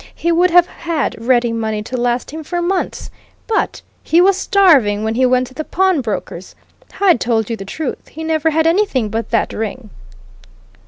He 0.15 0.31
would 0.31 0.49
have 0.49 0.65
had 0.65 1.15
ready 1.23 1.51
money 1.53 1.83
to 1.83 1.95
last 1.95 2.31
him 2.31 2.43
for 2.43 2.59
months. 2.59 3.11
But 3.45 3.83
he 4.01 4.19
was 4.19 4.35
starving 4.35 5.03
when 5.03 5.13
he 5.13 5.27
went 5.27 5.45
to 5.45 5.53
the 5.53 5.63
pawnbrokers! 5.63 6.55
Hyde 6.93 7.19
told 7.21 7.51
you 7.51 7.55
the 7.55 7.65
truth 7.65 8.07
he 8.07 8.23
never 8.23 8.49
had 8.49 8.65
anything 8.65 9.09
but 9.09 9.29
that 9.29 9.53
ring." 9.53 9.91